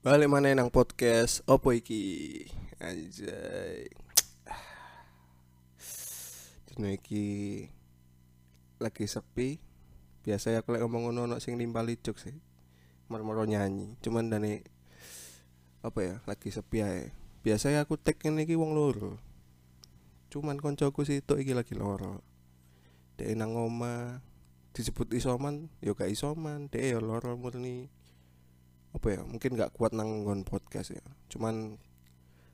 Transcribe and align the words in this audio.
Balik 0.00 0.32
mana 0.32 0.48
nang 0.56 0.72
podcast? 0.72 1.44
Opo 1.44 1.76
iki? 1.76 2.48
Anjay. 2.80 3.84
Dino 6.72 6.88
iki 6.88 7.68
Lagi 8.80 9.04
sepi. 9.04 9.60
Biasa 10.24 10.56
aku 10.56 10.72
lagi 10.72 10.88
ngomong 10.88 11.12
ngono 11.12 11.36
sing 11.36 11.60
nimbali 11.60 12.00
jok 12.00 12.16
sih. 12.16 12.32
Moro-moro 13.12 13.44
nyanyi. 13.44 14.00
Cuman 14.00 14.32
dani 14.32 14.64
Apa 15.84 16.00
ya 16.00 16.14
Lagi 16.24 16.48
sepi 16.48 16.80
aja 16.80 17.12
Biasanya 17.44 17.84
aku 17.84 18.00
tag 18.00 18.16
ini 18.24 18.48
iki 18.48 18.56
wong 18.56 18.72
loro. 18.72 19.20
Cuman 20.32 20.64
koncoku 20.64 21.04
sih 21.04 21.20
itu 21.20 21.36
iki 21.36 21.52
lagi 21.52 21.76
loro. 21.76 22.24
Dek 23.20 23.36
nang 23.36 23.52
oma 23.52 24.24
disebut 24.72 25.12
isoman 25.12 25.68
yo 25.84 25.92
gak 25.92 26.08
isoman. 26.08 26.72
Dek 26.72 26.88
yo 26.88 27.04
loro 27.04 27.36
murni 27.36 27.99
apa 28.90 29.06
ya 29.14 29.20
mungkin 29.22 29.54
nggak 29.54 29.74
kuat 29.74 29.94
nanggon 29.94 30.42
podcast 30.42 30.94
ya. 30.94 31.04
Cuman 31.30 31.78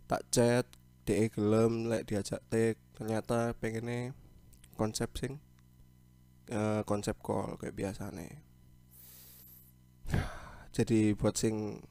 tak 0.07 0.23
chat 0.31 0.67
de 1.07 1.31
gelem 1.31 1.87
lek 1.87 2.07
diajak 2.11 2.43
take 2.51 2.79
ternyata 2.99 3.55
pengennya 3.59 4.11
konsep 4.75 5.11
sing 5.15 5.39
uh, 6.51 6.83
konsep 6.83 7.15
call 7.23 7.55
kayak 7.59 7.79
nih 8.13 8.33
jadi 10.77 11.15
buat 11.15 11.35
sing 11.39 11.83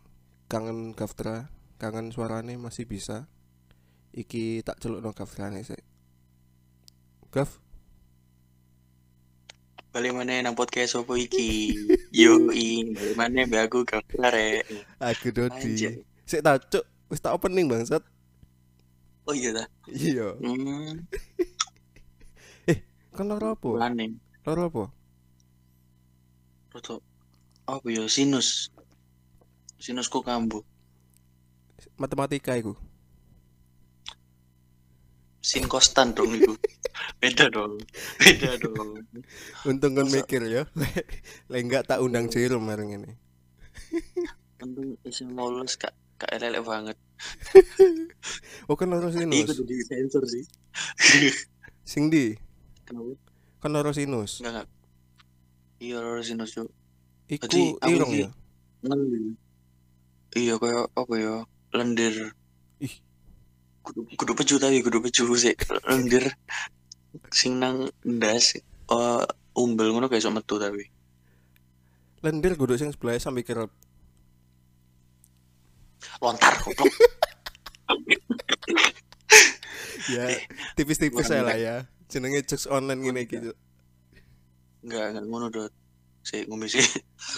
kangen 0.51 0.93
Gaftra 0.93 1.49
kangen 1.81 2.11
suarane 2.11 2.55
masih 2.55 2.87
bisa. 2.87 3.27
Iki 4.15 4.63
tak 4.63 4.79
celuk 4.79 5.03
no 5.03 5.11
nih 5.11 5.67
sih 5.67 5.83
Gaf 7.35 7.59
balik 9.95 10.11
mana 10.11 10.43
nang 10.43 10.59
podcast 10.59 10.99
opo 10.99 11.15
iki? 11.15 11.71
Yo 12.11 12.51
i 12.51 12.83
balik 12.91 13.15
mana 13.15 13.47
be 13.47 13.55
aku 13.55 13.87
gambar 13.87 14.59
aku 14.99 15.31
Dodi. 15.31 16.03
Sik 16.27 16.43
tak 16.43 16.67
cuk 16.67 16.83
wis 17.07 17.23
tak 17.23 17.31
opening 17.31 17.71
bangsat. 17.71 18.03
Oh 19.23 19.31
iya 19.31 19.55
dah 19.55 19.67
iya. 19.87 20.35
Hmm. 20.43 20.99
Kan 23.15 23.31
loro 23.31 23.55
apa? 23.55 23.87
Aneh 23.87 24.19
loro 24.43 24.67
apa? 24.67 24.83
Roto 26.75 26.99
apa 27.63 27.87
yo 27.87 28.11
sinus. 28.11 28.67
Sinusku 29.79 30.19
kambuh. 30.19 30.59
Matematika 31.95 32.51
iku 32.59 32.75
sin 35.45 35.69
konstan 35.69 36.17
dong 36.17 36.33
itu. 36.33 36.57
Beda 37.21 37.53
dong 37.53 37.77
beda 38.17 38.57
dong. 38.57 38.97
Untung 39.69 39.93
kan 39.93 40.09
mikir 40.09 40.41
ya. 40.49 40.65
Lek 41.53 41.61
enggak 41.61 41.85
tak 41.85 42.01
undang 42.01 42.33
Jerome 42.33 42.65
bareng 42.65 42.97
ini. 42.97 43.11
Untung 44.65 44.97
isim 45.05 45.37
lolos 45.37 45.77
kak 45.77 45.93
kak 46.17 46.33
elek 46.33 46.65
banget. 46.65 46.97
Oh 48.65 48.73
kan 48.73 48.89
iya 48.89 49.13
sinus. 49.13 49.53
kudu 49.53 49.63
di 49.69 49.77
sensor 49.85 50.25
sih. 50.25 50.41
Sing 51.91 52.09
di? 52.09 52.33
Kenapa? 52.81 53.13
Kan 53.61 53.69
loro 53.77 53.93
sinus. 53.93 54.41
Enggak 54.41 54.65
enggak. 54.65 54.67
Iya 55.77 55.97
loro 56.01 56.21
sinus 56.25 56.57
yo 56.57 56.65
iku 57.29 57.77
irong 57.85 58.11
ya? 58.17 58.29
iya 60.33 60.57
kayak 60.57 60.89
apa 60.97 61.13
ya? 61.13 61.35
Lendir. 61.77 62.33
Kudu 63.85 63.99
kudu 64.17 64.33
peju 64.33 64.55
tapi 64.57 64.81
kudu 64.81 64.99
peju 65.05 65.29
sih 65.37 65.53
lendir 65.85 66.33
sing 67.29 67.61
nang 67.61 67.85
ndas 68.01 68.57
eh 68.57 69.23
umbel 69.55 69.93
ngono 69.93 70.11
kayak 70.11 70.25
sok 70.25 70.35
metu 70.41 70.55
tapi. 70.59 70.83
Lendir 72.25 72.57
guduk 72.57 72.75
sing 72.81 72.89
sebelah 72.91 73.21
sampai 73.21 73.45
kira 73.45 73.69
lontar 76.19 76.53
goblok. 76.61 76.89
Ya 80.05 80.29
Eh, 80.29 80.45
tipis-tipis 80.77 81.25
saya 81.25 81.41
lah 81.41 81.57
ya. 81.57 81.89
Jenenge 82.05 82.45
jokes 82.45 82.69
online 82.69 83.01
gini 83.01 83.25
gitu 83.25 83.57
enggak 84.85 85.05
enggak 85.17 85.25
ngono 85.25 85.47
dot. 85.49 85.73
Sih 86.21 86.45
ngombe 86.45 86.69
sih. 86.69 86.81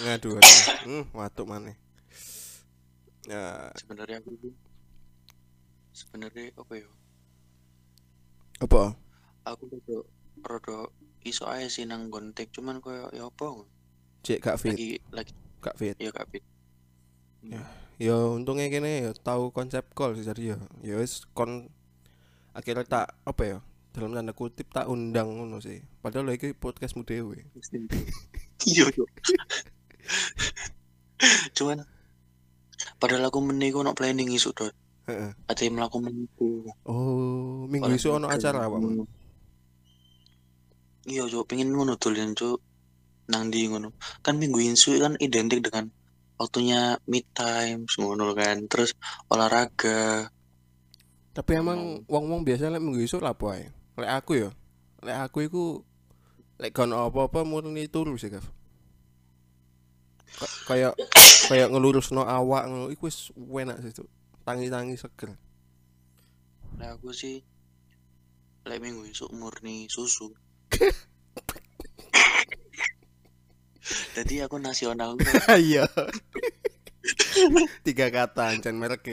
Ngaduh 0.03 0.35
aduh. 0.35 0.55
hmm, 0.83 1.03
watuk 1.15 1.47
mana 1.47 1.71
ya. 3.27 3.71
Sebenarnya 3.79 4.19
aku 4.19 4.35
sebenarnya 5.97 6.53
apa 6.53 6.73
ya? 6.77 6.89
Apa? 8.61 8.93
Aku 9.49 9.65
rada 9.65 9.97
rada 10.45 10.77
iso 11.25 11.49
aja 11.49 11.65
sih 11.65 11.89
nang 11.89 12.13
gontek 12.13 12.53
cuman 12.53 12.77
koyo 12.77 13.09
ya 13.09 13.25
apa? 13.25 13.65
Cek 14.21 14.39
gak 14.45 14.57
fit. 14.61 14.77
Lagi 14.77 14.91
lagi. 15.09 15.33
Gak 15.65 15.75
fit. 15.81 15.95
Ya 15.97 16.13
kak 16.13 16.29
Fit. 16.29 16.45
Ya. 17.41 17.61
ya 17.97 18.17
untungnya 18.29 18.69
kene 18.69 19.09
ya 19.09 19.11
tahu 19.17 19.49
konsep 19.49 19.89
call 19.97 20.13
sih 20.13 20.25
jadi 20.25 20.53
ya. 20.53 20.57
Ya 20.85 20.95
wis 21.01 21.25
kon 21.33 21.73
akhirnya 22.53 22.85
tak 22.85 23.17
apa 23.25 23.43
ya 23.45 23.59
dalam 23.97 24.13
tanda 24.13 24.33
kutip 24.37 24.69
tak 24.69 24.85
undang 24.85 25.33
ngono 25.33 25.57
sih. 25.57 25.81
Padahal 26.05 26.29
lagi 26.29 26.53
podcastmu 26.53 27.01
dewe 27.01 27.49
iya 28.69 28.85
yo 28.95 29.05
cuman 31.57 31.85
padahal 32.97 33.29
aku 33.29 33.39
meniku 33.43 33.83
no 33.83 33.93
planning 33.93 34.31
isu 34.33 34.55
dot 34.55 34.73
Heeh. 35.07 35.31
ada 35.47 35.61
yang 35.63 35.75
melakukan 35.79 36.11
meniku 36.11 36.67
oh 36.83 37.63
minggu 37.71 37.95
isu 37.95 38.19
ono 38.19 38.27
acara 38.27 38.67
awakmu 38.67 39.07
iya 41.07 41.23
cuk 41.23 41.47
pengen 41.47 41.71
ngono 41.71 41.95
dolen 41.95 42.35
cuk. 42.35 42.59
Nang 43.27 43.51
di 43.51 43.67
ngono? 43.67 43.95
Kan 44.23 44.39
minggu 44.39 44.59
isu 44.59 44.99
kan 45.03 45.15
identik 45.19 45.63
dengan 45.63 45.91
waktunya 46.39 46.99
mid 47.07 47.23
time 47.31 47.87
ngono 47.99 48.35
kan. 48.35 48.67
Terus 48.67 48.95
olahraga. 49.31 50.31
Tapi 51.31 51.51
emang 51.55 52.03
wong-wong 52.07 52.43
biasa 52.43 52.71
lek 52.71 52.83
minggu 52.83 53.03
isu 53.03 53.23
lapo 53.23 53.51
ae. 53.51 53.71
Lek 53.99 54.11
aku 54.11 54.31
ya 54.35 54.49
lek 55.03 55.17
aku 55.27 55.37
iku 55.47 55.63
lek 56.59 56.75
kon 56.75 56.91
apa-apa 56.91 57.45
murni 57.47 57.85
turu 57.87 58.17
sih 58.17 58.33
Gav 58.33 58.43
Ka- 60.37 60.55
kayak 60.67 60.93
kayak 61.47 61.71
ngelurusno 61.71 62.25
awak 62.25 62.67
ngono 62.67 62.91
iku 62.91 63.07
wis 63.07 63.31
enak 63.35 63.79
sih 63.79 63.95
Cuk. 63.95 64.07
Tangi-tangi 64.47 64.95
seger. 64.95 65.35
Nah 66.79 66.95
aku 66.95 67.11
sih 67.11 67.43
lek 68.63 68.79
minggu 68.79 69.03
isu 69.11 69.27
murni 69.35 69.91
susu. 69.91 70.31
Jadi 74.15 74.47
aku 74.47 74.55
nasional. 74.63 75.19
Iya. 75.51 75.83
Tiga 77.83 78.07
kata 78.07 78.55
ancan 78.55 78.79
merek 78.79 79.03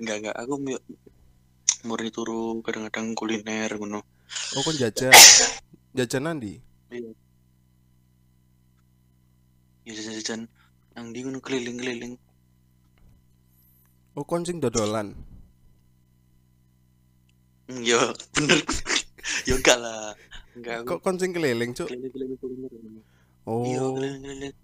enggak 0.00 0.16
enggak 0.16 0.36
aku 0.36 0.54
murni 1.84 2.08
turu 2.08 2.64
kadang-kadang 2.64 3.12
kuliner 3.12 3.68
ngono. 3.76 4.00
Oh 4.56 4.64
kon 4.64 4.80
jajan? 4.80 5.12
Jajan 5.92 6.24
nanti 6.24 6.56
ya 9.86 9.94
jajan 9.94 10.50
nang 10.96 11.12
di 11.12 11.20
ngono 11.20 11.44
keliling-keliling. 11.44 12.16
Oh 14.16 14.24
kon 14.24 14.48
sing 14.48 14.64
dodolan? 14.64 15.12
Hmm, 17.68 17.84
yo 17.84 18.00
bener. 18.34 18.64
Yo 19.44 19.60
enggak 19.60 19.76
lah. 19.76 20.16
Enggak 20.56 20.88
kok 20.88 21.04
kon 21.04 21.20
sing 21.20 21.36
keliling 21.36 21.76
cuk? 21.76 21.92
keliling-keliling 21.92 22.72
ngono 22.80 23.00
oh. 23.44 23.68
Iya 23.68 23.84
keliling-keliling. 23.92 24.56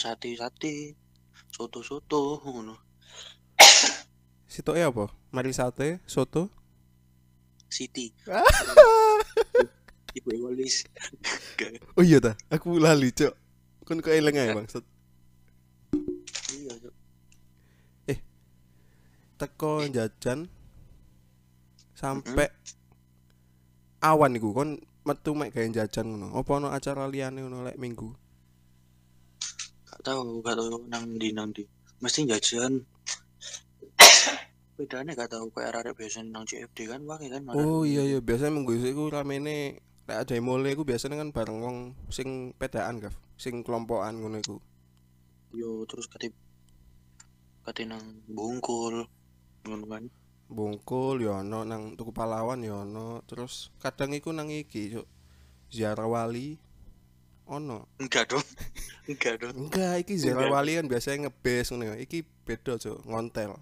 Sate 0.00 0.32
sate 0.32 0.96
soto 1.52 1.84
soto 1.84 2.40
ngono. 2.40 2.80
Sitoke 4.48 4.80
apa? 4.80 5.12
Mari 5.28 5.52
sate 5.52 6.00
soto? 6.08 6.48
Siti. 7.68 8.08
Ibu 10.16 10.32
Ewalis 10.32 10.88
oh 11.92 12.00
iya 12.00 12.16
ta 12.24 12.32
aku 12.48 12.80
lali 12.80 13.12
cuk. 13.12 13.36
Kon 13.84 14.00
kok 14.00 14.16
eling 14.16 14.40
ae 14.40 14.56
maksud 14.56 14.80
iya 16.56 16.72
Cuk. 16.82 16.94
Teko 19.36 19.84
jajan 19.88 20.48
sampai 21.96 22.48
awan 24.04 24.36
iku 24.36 24.52
kon 24.52 24.80
metu 25.06 25.32
mek 25.38 25.54
gawe 25.54 25.68
jajan 25.70 26.12
ngono. 26.12 26.34
Apa 26.34 26.58
ono 26.58 26.68
acara 26.74 27.06
liyane 27.06 27.40
ngono 27.40 27.62
lek 27.62 27.78
minggu? 27.78 28.10
Gak 29.86 30.00
tahu 30.02 30.42
gak 30.42 30.58
tahu 30.58 30.90
nang 30.90 31.14
di 31.16 31.30
nang 31.30 31.54
di 31.54 31.62
mesti 32.02 32.26
jajan. 32.26 32.82
Bedanya 34.76 35.16
gak 35.16 35.32
tahu 35.32 35.48
kayak 35.54 35.72
arek 35.72 35.96
biasa 35.96 36.20
nang 36.26 36.44
CFD 36.44 36.90
kan 36.90 37.00
wae 37.08 37.32
kan 37.32 37.48
oh 37.54 37.86
iya 37.86 38.02
iya. 38.04 38.18
Biasanya 38.20 38.60
minggu 38.60 38.76
iku 38.82 39.08
ramene 39.08 39.80
lek 40.06 40.18
ada 40.26 40.34
mole 40.42 40.74
iku 40.74 40.82
biasanya 40.82 41.16
kan 41.22 41.30
bareng 41.32 41.58
wong 41.62 41.76
sing 42.12 42.52
pedaan 42.58 43.00
Gav 43.00 43.14
sing 43.40 43.62
kelompokan 43.62 44.20
ngono 44.20 44.42
iku. 44.42 44.56
Yo 45.54 45.86
terus 45.88 46.10
kate 46.10 46.34
kate 47.64 47.82
nang 47.88 48.20
bungkul 48.28 49.06
ngono 49.68 49.86
Bungkul 50.46 51.26
ya 51.26 51.42
ono 51.42 51.66
nang 51.66 51.98
Tuku 51.98 52.14
Pahlawan 52.14 52.62
ya 52.62 52.86
ono. 52.86 53.26
Terus 53.26 53.74
kadang 53.82 54.14
iku 54.14 54.30
nang 54.30 54.46
iki 54.46 54.94
cuk. 54.94 55.06
Ziarah 55.74 56.06
wali. 56.06 56.54
Ono. 57.50 57.90
Enggak 57.98 58.30
dong 58.30 58.46
enggak 59.10 59.42
dong 59.42 59.66
enggak 59.66 60.06
iki 60.06 60.18
Zara 60.18 60.50
Wali 60.50 60.78
kan 60.78 60.86
biasanya 60.86 61.26
ngebes 61.26 61.74
ngono 61.74 61.84
ya. 61.90 61.94
Iki 61.98 62.18
beda 62.46 62.78
cuk. 62.78 63.02
Ngontel. 63.06 63.58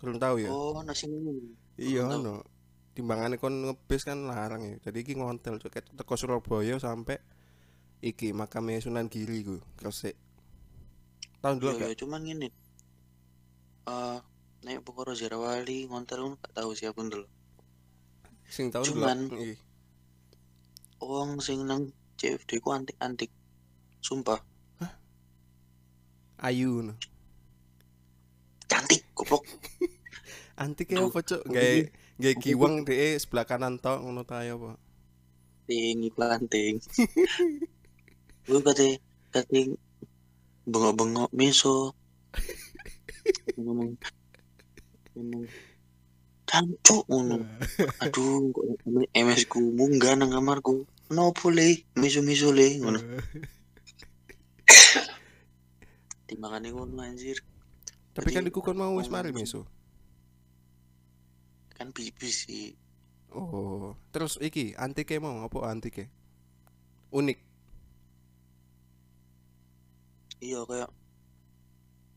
Kurang 0.00 0.16
tahu 0.16 0.40
ya? 0.40 0.48
Oh 0.48 0.80
nasi 0.80 1.04
iya 1.76 2.08
ono. 2.08 2.44
timbangannya 2.96 3.38
kon 3.38 3.68
ngebes 3.68 4.08
kan 4.08 4.24
larang 4.24 4.64
ya. 4.64 4.76
Jadi 4.88 5.04
iki 5.04 5.20
ngontel 5.20 5.60
cuk. 5.60 5.76
Teko 5.76 6.16
Surabaya 6.16 6.80
sampai 6.80 7.20
iki 8.00 8.32
makamnya 8.32 8.80
Sunan 8.80 9.12
Giri 9.12 9.44
ku 9.44 9.60
Gresik. 9.76 10.16
Tahun 11.38 11.60
dulu 11.60 11.76
gak? 11.78 11.92
iya, 11.92 11.96
cuman 12.02 12.20
gini 12.26 12.48
eh 13.88 14.18
naik 14.64 14.82
pokoro 14.82 15.14
Jarawali 15.14 15.86
ngontel 15.86 16.24
pun 16.24 16.34
gak 16.40 16.52
tahu 16.56 16.70
siapa 16.74 16.98
dulu. 16.98 17.26
Sing 18.48 18.72
dulu 18.72 18.84
cuman- 18.84 19.30
iki 19.34 19.54
Wong 20.98 21.38
sing 21.38 21.62
nang 21.62 21.94
CFD 22.18 22.58
ku 22.58 22.74
antik-antik. 22.74 23.30
Sumpah. 24.02 24.42
Ayu 26.42 26.82
no. 26.86 26.94
cantik 28.68 29.02
goblok. 29.14 29.42
Antiknya 30.62 31.06
Duh, 31.06 31.10
apa 31.10 31.22
iki- 31.22 31.46
gawe 31.54 32.30
aku 32.34 32.40
giwang 32.42 32.74
deh 32.82 33.14
sebelah 33.14 33.46
kanan 33.46 33.78
tok 33.78 34.02
ngono 34.02 34.26
ta 34.26 34.42
ya 34.42 34.58
apa? 34.58 34.74
ting 35.70 36.02
iklan 36.02 36.50
ting. 36.50 36.82
Gue 38.48 38.60
kate 38.64 38.98
kate 39.30 39.76
bengok-bengok 40.66 41.30
meso 41.30 41.94
ngomong 43.60 43.94
ngomong 45.18 45.44
cancuk 46.46 47.04
ngono 47.10 47.42
aduh 48.06 48.54
MS 49.12 49.50
ku 49.50 49.60
munggah 49.74 50.14
nang 50.14 50.30
kamarku 50.30 50.86
nopo 51.10 51.50
le 51.50 51.82
miso-miso 51.98 52.54
le 52.54 52.78
ngono 52.78 53.00
timbangane 56.26 56.68
ngono 56.70 57.02
anjir 57.02 57.40
Tapi 58.12 58.34
kan 58.34 58.42
Jadi, 58.42 58.50
iku 58.50 58.60
kon 58.60 58.74
mau 58.74 58.98
wis 58.98 59.06
mari 59.06 59.30
langsung. 59.30 59.62
meso. 59.62 59.70
kan 61.70 61.94
bibi 61.94 62.28
sih 62.28 62.74
Oh, 63.28 63.92
terus 64.08 64.40
iki 64.40 64.72
antike 64.74 65.20
mau 65.20 65.44
apa 65.44 65.68
antike? 65.68 66.08
Unik. 67.12 67.38
iya 70.40 70.64
kayak 70.64 70.90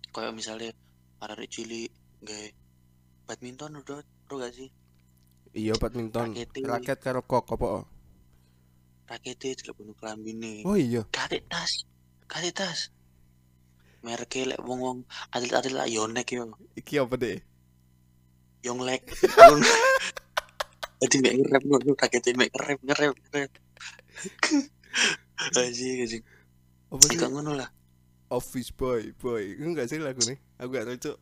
kayak 0.10 0.34
misalnya 0.34 0.72
arek 1.20 1.52
cilik 1.52 1.92
gawe 2.22 2.48
badminton 3.32 3.80
udah 3.80 4.04
udah 4.28 4.38
gak 4.44 4.54
sih 4.60 4.68
Iya 5.52 5.76
badminton. 5.76 6.32
Rakete. 6.32 6.64
Raket 6.64 7.00
karo 7.04 7.28
kok 7.28 7.44
apa? 7.52 7.84
rakete 9.12 9.60
celuk 9.60 9.84
bunuh 9.84 9.96
kelambine 10.00 10.64
Oh 10.64 10.80
iya. 10.80 11.04
Kate 11.12 11.44
tas, 11.52 11.84
kate 12.32 12.56
tas. 12.56 12.96
Merek 14.02 14.48
lek 14.48 14.64
wong-wong 14.64 15.06
atlet-atlet 15.30 15.76
lah 15.76 15.86
Yonek 15.86 16.32
yo, 16.34 16.56
Iki 16.80 17.04
apa 17.04 17.16
deh? 17.20 17.38
Yonglek. 18.66 19.04
Jadi 21.04 21.16
mek 21.22 21.34
ngerep 21.38 21.64
ngono 21.68 21.92
rakete 22.00 22.34
mek 22.34 22.50
ngerep 22.56 22.80
ngerep 22.82 23.14
ngerep. 23.30 23.52
Aji 25.60 25.88
aji. 26.08 26.18
Apa 26.90 27.04
sih? 27.06 27.18
Ngono 27.20 27.52
lah. 27.58 27.70
Office 28.32 28.72
boy, 28.72 29.12
boy. 29.20 29.60
Itu 29.60 29.68
enggak 29.68 29.92
sih 29.92 30.00
lagu 30.00 30.24
nih? 30.24 30.40
Aku 30.62 30.72
gak 30.72 30.88
tahu 30.88 30.98
cuk. 30.98 31.18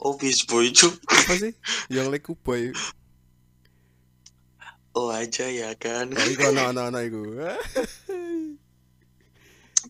Office 0.00 0.46
boy 0.46 0.70
cu. 0.70 0.88
Apa 1.06 1.34
sih? 1.38 1.52
Yang 1.88 2.06
leku 2.18 2.32
boy. 2.34 2.74
Oh 4.94 5.10
aja 5.10 5.50
ya 5.50 5.74
kan. 5.74 6.10
Oh, 6.14 6.26
iku 6.30 6.54
ana 6.54 6.70
ana 6.70 6.82
ana 6.90 7.00
iku. 7.02 7.22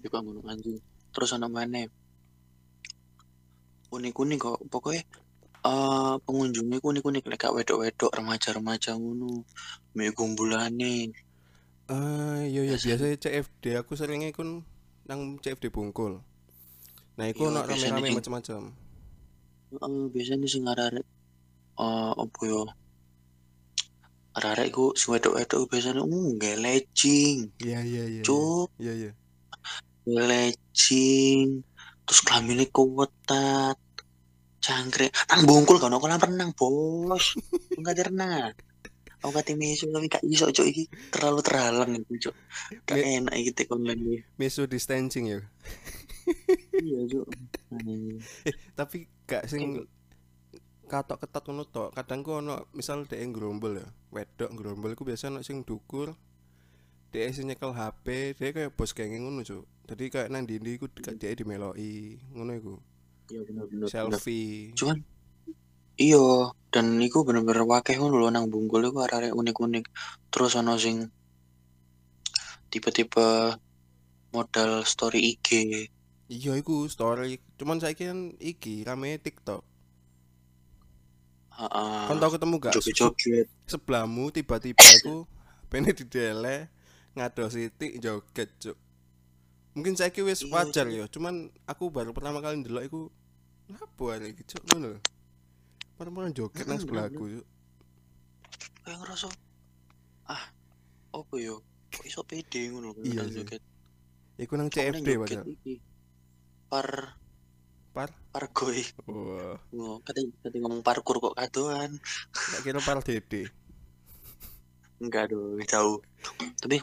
Ngono 0.05 0.41
anjing. 0.47 0.79
Terus 1.12 1.33
ana 1.33 1.49
mana? 1.49 1.85
Unik-unik 3.93 4.39
kok. 4.41 4.59
Pokoknya 4.69 5.03
eh 5.65 6.15
pengunjungnya 6.25 6.77
ku 6.81 6.93
unik-unik 6.93 7.25
lek 7.25 7.41
gak 7.41 7.55
wedok-wedok 7.57 8.12
remaja-remaja 8.12 8.97
ngono. 8.97 9.45
Mek 9.97 10.12
gumbulane. 10.12 11.12
Ah, 11.89 12.41
iya 12.45 12.65
iya 12.65 12.77
Biasanya- 12.81 12.97
biasanya 12.97 13.17
CFD 13.21 13.65
aku 13.77 13.93
seringnya 13.97 14.33
ikut 14.33 14.45
nang 15.05 15.37
CFD 15.41 15.69
Bungkul. 15.69 16.21
Nah, 17.15 17.27
iku 17.29 17.45
Iya, 17.45 17.49
ono 17.53 17.61
biasanya 17.69 17.93
rame-rame 18.00 18.17
macam-macam. 18.17 18.61
Heeh, 19.75 20.03
biasanya 20.15 20.47
sing 20.47 20.62
arek 20.71 21.03
eh 21.75 22.12
apa 22.23 22.41
yo? 22.47 22.62
Arek 24.38 24.69
ku 24.71 24.94
sing 24.94 25.11
wedok-wedok 25.15 25.67
biasanya 25.71 26.03
uh 26.06 26.26
ngelecing, 26.38 27.50
Iya 27.59 27.81
iya 27.82 28.05
iya. 28.06 28.23
iya. 28.23 28.23
cuk, 28.23 28.69
Iya 28.79 28.93
iya. 28.94 29.12
ngelecing. 30.06 31.62
Terus 32.06 32.21
kelaminnya 32.23 32.67
kuwetat. 32.71 33.79
Cangkrik. 34.65 35.12
Nang 35.29 35.44
bungkul 35.44 35.76
kan 35.76 35.93
kolam 35.93 36.21
renang, 36.23 36.50
Bos. 36.56 37.37
Enggak 37.79 38.09
renang. 38.09 38.55
Aku 39.25 39.32
kate 39.32 39.56
mesu 39.56 39.88
tapi 39.88 40.06
gak 40.12 40.21
iso 40.29 40.53
cuk 40.53 40.69
iki 40.69 40.85
terlalu 41.09 41.41
terhalang 41.41 41.97
itu 41.97 42.29
cuk. 42.29 42.35
Gak 42.85 43.00
enak 43.00 43.35
iki 43.41 43.50
tek 43.56 43.73
online 43.73 44.00
iki. 44.05 44.19
Meso 44.37 44.69
distancing 44.69 45.25
ya. 45.32 45.41
Iya 46.85 47.00
cuk. 47.09 47.26
Anjing. 47.73 48.21
Tapi 48.76 49.09
gak 49.29 49.44
sing 49.49 49.85
katok 50.85 51.25
ketat 51.25 51.44
ngono 51.49 51.65
tok. 51.69 51.91
Kadang 51.97 52.21
ku 52.21 52.41
ono 52.41 52.69
misal 52.76 53.09
dhek 53.09 53.21
nggrombol 53.21 53.81
ya. 53.81 53.87
Wedok 54.12 54.50
nggrombol 54.53 54.93
iku 54.93 55.05
biasa 55.05 55.32
ono 55.32 55.41
sing 55.41 55.65
dukur. 55.65 56.12
Dhek 57.15 57.31
sing 57.31 57.47
nyekel 57.47 57.73
HP, 57.73 58.35
dhek 58.37 58.53
kayak 58.59 58.75
bos 58.75 58.91
gengeng 58.91 59.23
ngono, 59.26 59.47
Cuk. 59.47 59.65
Jadi 59.87 60.05
kayak 60.11 60.29
nang 60.32 60.49
ndi 60.49 60.59
iku 60.59 60.91
dhek 60.91 61.38
dimeloki, 61.38 62.19
ngono 62.35 62.53
iku. 62.59 62.75
Iya 63.31 63.41
bener-bener. 63.47 63.88
bener. 63.88 64.19
Selfie. 64.19 64.75
Cuman 64.76 65.00
iya 65.94 66.50
dan 66.75 66.99
iku 66.99 67.23
bener-bener 67.23 67.62
wakeh 67.65 67.94
ngono 67.97 68.19
lho 68.19 68.29
nang 68.35 68.50
Bungkul 68.50 68.85
iku 68.91 69.06
arek 69.06 69.32
unik-unik. 69.32 69.85
Terus 70.29 70.59
ono 70.59 70.75
sing 70.76 71.09
tipe-tipe 72.69 73.55
modal 74.35 74.82
story 74.82 75.38
IG. 75.38 75.49
Iya 76.26 76.56
iku 76.56 76.88
story. 76.88 77.37
Cuman 77.56 77.79
saiki 77.79 78.09
kan 78.09 78.32
iki 78.38 78.81
rame 78.82 79.17
TikTok. 79.19 79.61
Heeh. 81.55 82.03
Kan 82.11 82.17
tau 82.19 82.31
ketemu 82.32 82.55
gak? 82.59 82.75
Joget-joget. 82.75 83.47
sebelahmu 83.65 84.29
tiba-tiba 84.29 84.82
aku 84.99 85.23
pengen 85.71 85.95
didele 85.95 86.66
ngadosi 87.14 87.71
tik 87.71 88.02
joget 88.02 88.50
cuk 88.59 88.75
mungkin 89.73 89.95
saya 89.95 90.11
wis 90.21 90.43
Iya, 90.43 90.50
wajar 90.50 90.87
Cuk. 90.87 90.95
ya 90.95 91.04
cuman 91.07 91.35
aku 91.64 91.90
baru 91.90 92.11
pertama 92.11 92.38
kali 92.38 92.59
ndelok 92.59 92.85
iku 92.85 93.00
apa 93.71 94.02
hari 94.11 94.35
iki 94.35 94.43
cuk 94.45 94.62
ngono 94.66 94.99
Perempuan 95.95 96.35
joget 96.35 96.66
nang 96.66 96.78
sebelahku 96.78 97.38
cuk 97.38 97.47
Kayak 98.83 98.99
ngerasa 99.00 99.28
ah 100.26 100.45
apa 101.11 101.35
yo? 101.38 101.62
Kok 101.88 102.04
iso 102.04 102.21
pede 102.26 102.61
ngono 102.69 102.93
Iya 102.99 103.25
sih. 103.31 103.40
joget. 103.40 103.62
iku 104.37 104.59
nang 104.59 104.69
CFD 104.69 105.07
padahal. 105.16 105.47
Par 106.75 106.90
Par? 107.95 108.11
pargoy. 108.35 108.83
wah 109.07 109.54
Oh, 109.78 110.02
kata 110.02 110.26
kata 110.43 110.59
ngomong 110.59 110.83
parkur 110.83 111.23
kok 111.23 111.38
kadoan. 111.38 112.02
tak 112.35 112.66
kira 112.66 112.83
par 112.83 112.99
dede 113.07 113.47
Enggak 114.99 115.31
dong, 115.31 115.62
jauh. 115.62 116.02
Tapi 116.59 116.83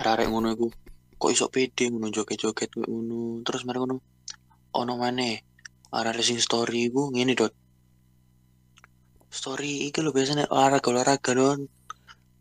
arek 0.00 0.32
ngono 0.32 0.56
iku 0.56 0.72
kok 1.20 1.32
iso 1.36 1.52
pede 1.52 1.92
ngono 1.92 2.08
joget-joget 2.08 2.72
ngono. 2.80 3.44
Terus 3.44 3.68
mereka 3.68 3.84
ngono 3.84 4.00
ono 4.72 4.92
maneh 4.96 5.44
arek 5.92 6.24
sing 6.24 6.40
story 6.40 6.88
iku 6.88 7.12
ngene 7.12 7.36
dot. 7.36 7.52
Story 9.28 9.92
iki 9.92 10.00
lho 10.00 10.16
biasanya 10.16 10.48
olahraga 10.48 10.88
olahraga 10.88 11.32
don. 11.36 11.60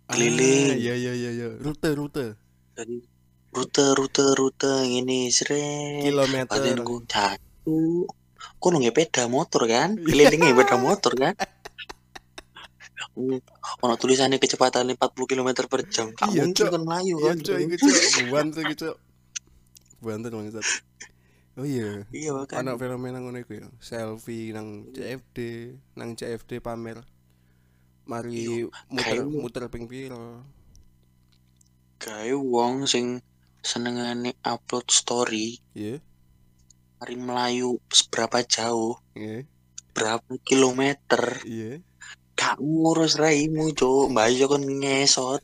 Keliling. 0.08 0.72
ah, 0.72 0.80
iya 0.80 0.96
iya 0.96 1.12
iya 1.12 1.32
iya 1.36 1.48
rute 1.60 1.92
rute 1.92 2.40
Jadi 2.80 3.04
rute 3.54 3.86
rute 3.94 4.26
rute 4.34 4.74
ngene 4.90 5.30
sret. 5.30 6.02
kilometer 6.04 6.50
Badanku 6.50 6.96
jatuh. 7.06 8.10
Kok 8.60 8.68
nggak 8.70 8.92
sepeda 8.92 9.24
motor 9.28 9.62
kan? 9.66 9.96
Kelilingnya 9.96 10.52
sepeda 10.52 10.76
motor 10.78 11.14
kan? 11.14 11.36
Ono 13.84 13.94
tulisannya 13.94 14.42
kecepatan 14.42 14.90
40 14.90 14.98
km 15.30 15.50
per 15.70 15.86
jam. 15.86 16.10
Gak 16.12 16.34
Iya, 16.34 16.50
mungkin 16.50 16.58
Cok. 16.58 16.72
kan 16.72 16.82
melayu 16.82 17.16
iya 17.16 17.28
kan? 17.30 17.38
cuk 17.40 17.58
buanter 18.28 18.62
iku 18.64 18.74
cuk 18.76 18.96
buanter 20.04 20.32
bangsat 20.34 20.66
oh 21.54 21.64
iya 21.64 22.04
Iya 22.10 22.34
kan. 22.50 22.66
Anak 22.66 22.82
fenomena 22.82 23.22
ngono 23.22 23.38
iku 23.38 23.54
ya. 23.56 23.68
Selfie 23.78 24.50
nang 24.50 24.90
CFD, 24.90 25.38
nang 25.94 26.18
CFD 26.18 26.58
pamer. 26.58 27.06
Mari 28.04 28.66
muter 28.90 29.04
kayaknya- 29.22 29.30
muter 29.38 29.64
ping 29.70 29.86
piro. 29.86 30.42
Gawe 32.02 32.34
wong 32.36 32.84
sing 32.84 33.22
senengane 33.64 34.36
upload 34.44 34.88
story 34.92 35.58
Iya, 35.74 36.04
mari 37.00 37.16
melayu 37.18 37.80
seberapa 37.90 38.44
jauh, 38.44 39.00
iya, 39.16 39.48
berapa 39.96 40.38
kilometer, 40.44 41.42
iya. 41.48 41.82
gak 42.38 42.60
ngurus 42.60 43.18
raimu, 43.18 43.72
Cuk. 43.74 44.12
Mbak 44.14 44.28
Yo 44.36 44.46
kon 44.52 44.64
ngesot. 44.68 45.42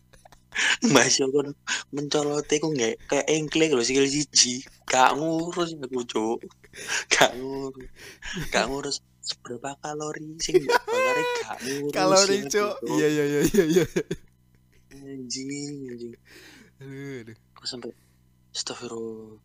Mbak 0.89 1.07
Sio 1.13 1.29
kon 1.29 1.53
mencolote 1.93 2.55
ku 2.57 2.73
nggak 2.73 3.05
kayak 3.05 3.27
engkle 3.29 3.69
kalau 3.69 3.85
sikil 3.85 4.09
siji. 4.09 4.65
Gak 4.89 5.13
ngurus 5.15 5.77
aku 5.77 6.01
cuk. 6.09 6.39
Gak 7.13 7.31
ngurus. 7.37 7.87
Gak 8.49 8.65
ngurus 8.67 8.97
seberapa 9.21 9.77
kalori 9.77 10.41
sing 10.41 10.65
mbok 10.65 10.81
bakare 10.89 11.21
gak 11.45 11.57
ngurus. 11.61 11.93
Kalori 11.93 12.37
ya, 12.41 12.49
cuk. 12.49 12.73
Cuk. 12.81 12.97
Iya 12.97 13.07
iya 13.07 13.23
iya 13.29 13.41
iya 13.45 13.63
iya. 13.77 13.85
Anjing, 14.89 15.49
anjing. 15.93 16.13
Aduh, 16.81 17.21
aduh. 17.23 17.37
Aku 17.55 17.65
sampai 17.69 17.93
astagfirullah. 18.59 19.39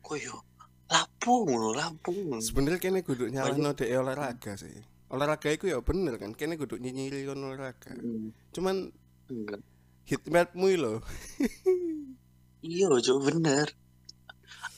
Koyo 0.00 0.40
lapo 0.88 1.44
ngono, 1.44 1.76
lapo 1.76 2.10
ngono. 2.10 2.40
Sebenarnya 2.40 2.80
kene 2.80 3.04
kudu 3.04 3.28
nyalahno 3.28 3.76
dhek 3.76 3.92
olahraga 3.92 4.56
sih. 4.56 4.72
Olahraga 5.12 5.52
iku 5.52 5.68
ya 5.68 5.78
bener 5.84 6.16
kan, 6.16 6.32
kene 6.32 6.56
kudu 6.56 6.80
nyinyiri 6.80 7.28
kon 7.28 7.44
olahraga. 7.44 7.92
Hmm, 7.92 8.32
Cuman 8.56 8.88
Enggak. 9.28 9.60
hitmatmu 10.08 10.66
lho. 10.80 10.94
Iya, 12.62 12.88
cuk 12.94 13.18
bener. 13.26 13.74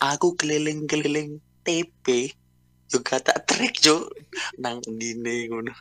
Aku 0.00 0.34
keliling-keliling 0.40 1.38
TP 1.64 2.32
juga 2.88 3.20
tak 3.20 3.44
trek, 3.44 3.76
cuk. 3.80 4.08
Nang 4.58 4.80
ndine 4.84 5.48
ngono. 5.52 5.72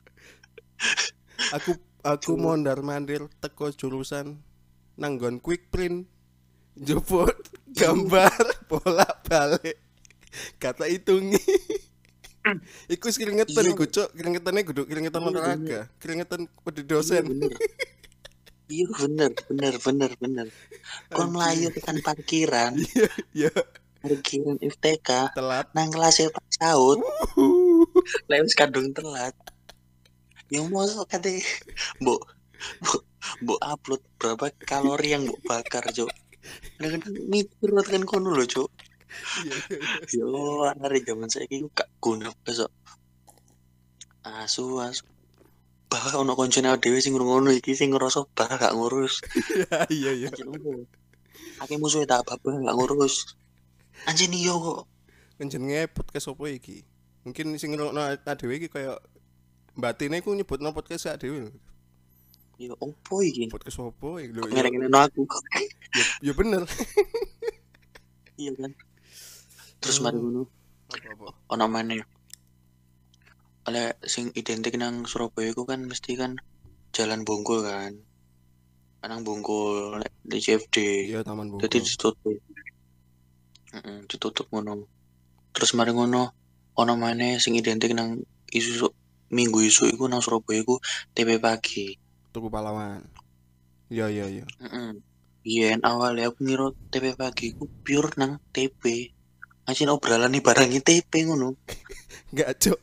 Aku 1.55 1.75
aku 2.03 2.35
mondar 2.35 2.79
mandir 2.83 3.27
teko 3.41 3.71
jurusan 3.71 4.39
nanggon 4.99 5.39
quick 5.39 5.71
print. 5.71 6.07
Juput 6.73 7.37
gambar 7.73 8.33
bolak 8.69 9.25
balik. 9.25 9.77
Kata 10.57 10.89
hitungi. 10.89 11.37
Iku 12.93 13.07
keringetan 13.07 13.63
Iya. 13.63 13.71
iku, 13.71 13.85
Cuk. 13.87 14.09
Keringetane 14.11 14.67
kudu 14.67 14.83
keringetan 14.83 15.23
Iya, 15.23 15.29
olahraga. 15.31 15.79
Keringetan 16.01 16.41
pada 16.59 16.81
Iya, 16.83 16.89
dosen. 16.89 17.23
bener. 17.23 17.51
Iya 18.67 18.87
bener, 18.95 19.31
bener, 19.47 19.73
bener, 19.79 20.11
bener. 20.19 20.47
Kon 21.11 21.31
melayu 21.31 21.69
tekan 21.71 21.99
parkiran, 21.99 22.73
Ya, 23.35 23.51
parkiran 24.01 24.57
FTK, 24.59 25.35
telat. 25.35 25.67
nang 25.75 25.91
kelas 25.91 26.23
Pak 26.31 26.47
Saud, 26.49 26.99
lewat 28.31 28.51
kadung 28.55 28.89
telat. 28.95 29.35
Yang 30.47 30.65
mau 30.71 30.87
kate, 31.05 31.43
mbok, 32.01 32.23
mbok, 32.81 33.01
mbok 33.43 33.59
upload 33.61 34.01
berapa 34.17 34.45
kalori 34.63 35.11
yang 35.11 35.23
mbok 35.27 35.39
bakar, 35.43 35.83
cuk. 35.91 36.09
Kadang 36.79 37.01
mikir 37.31 37.69
kan 37.71 38.03
kono 38.03 38.35
lho, 38.35 38.45
cuk. 38.47 38.69
Iya, 39.45 39.57
Yo, 40.17 40.65
hari 40.65 41.05
zaman 41.05 41.29
saya 41.29 41.45
itu 41.49 41.69
gak 41.71 41.89
guna 42.01 42.33
besok. 42.43 42.69
Asu, 44.25 44.81
asu. 44.81 45.05
Bahwa 45.91 46.25
ono 46.25 46.33
koncone 46.33 46.73
dhewe 46.81 46.97
sing 46.97 47.13
ngono 47.13 47.53
iki 47.53 47.77
sing 47.77 47.93
ngerasa 47.93 48.25
bah 48.33 48.49
gak 48.49 48.73
ngurus. 48.73 49.21
Iya, 49.93 50.17
iya, 50.17 50.29
iya. 50.29 50.29
Ake 51.61 51.77
musuhe 51.77 52.09
tak 52.09 52.25
apa 52.25 52.41
gak 52.41 52.75
ngurus. 52.75 53.37
Anjir 54.09 54.33
iya 54.33 54.57
kok. 54.57 54.89
Jenenge 55.37 55.91
podcast 55.93 56.31
opo 56.33 56.49
iki? 56.49 56.81
Mungkin 57.27 57.55
sing 57.61 57.75
ngrungokno 57.75 58.17
dhewe 58.17 58.53
iki 58.57 58.67
kaya 58.71 58.97
batine 59.77 60.19
iku 60.19 60.33
nyebutno 60.33 60.73
podcast 60.73 61.05
sak 61.05 61.21
dhewe. 61.21 61.53
Lho. 62.59 62.65
Ya 62.69 62.73
opo 62.77 63.15
iki? 63.25 63.49
Podcast 63.49 63.81
opo 63.81 64.21
iki 64.21 64.33
lho. 64.33 64.45
Ya, 64.49 64.61
Ngereng-ngereng 64.61 64.95
aku. 64.95 65.21
ya 66.21 66.31
bener. 66.33 66.63
Iya 68.33 68.49
kan. 68.57 68.73
Terus 69.77 70.01
mari 70.01 70.17
ngono 70.17 70.49
ono 71.53 71.65
maneh. 71.69 72.01
Oleh 73.69 73.93
sing 74.01 74.33
identik 74.33 74.73
nang 74.75 75.05
Surabaya 75.05 75.53
iku 75.53 75.69
kan 75.69 75.85
mesti 75.85 76.17
kan 76.17 76.41
jalan 76.97 77.21
Bungkul 77.21 77.61
kan. 77.61 77.93
Nang 79.05 79.21
Bungkul 79.21 80.01
di 80.25 80.41
CFD. 80.41 81.11
Iya, 81.13 81.21
Taman 81.21 81.53
Bungkul. 81.53 81.69
Jadi 81.69 81.77
ditutup. 81.85 82.15
Heeh, 83.77 83.97
ditutup 84.09 84.49
ngono. 84.49 84.89
Terus 85.53 85.77
mari 85.77 85.93
ngono 85.93 86.33
ono 86.73 86.93
maneh 86.97 87.37
sing 87.37 87.53
identik 87.53 87.93
nang 87.93 88.17
isu 88.49 88.89
minggu 89.29 89.61
isu 89.61 89.93
iku 89.93 90.09
nang 90.09 90.25
Surabaya 90.25 90.65
iku 90.65 90.81
TP 91.13 91.37
pagi. 91.37 92.01
Tuku 92.33 92.49
pahlawan. 92.49 93.05
Iya, 93.93 94.09
iya, 94.09 94.25
iya. 94.25 94.45
Heeh. 94.65 94.97
Yen 95.43 95.83
awalnya 95.85 96.31
aku 96.31 96.41
ngira 96.41 96.71
TP 96.89 97.13
pagi 97.13 97.53
ku 97.53 97.69
pure 97.85 98.15
nang 98.17 98.41
TP. 98.49 99.13
Anjir 99.69 99.91
obrolan 99.93 100.33
nih 100.33 100.41
barang 100.41 100.71
TP 100.81 101.11
ngono. 101.29 101.53
Enggak, 102.33 102.57
Cuk. 102.57 102.79